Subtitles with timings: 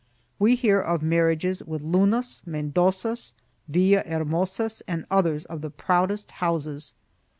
[0.39, 3.35] We hear of marriages with Lunas, Mendozas,
[3.69, 6.95] Villahermosas and others of the proudest houses.